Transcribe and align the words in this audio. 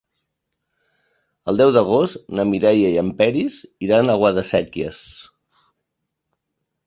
El 1.51 1.59
deu 1.61 1.73
d'agost 1.75 2.31
na 2.39 2.45
Mireia 2.53 2.89
i 2.95 2.97
en 3.01 3.11
Peris 3.19 3.59
iran 3.89 4.09
a 4.09 4.15
Guadasséquies. 4.23 5.03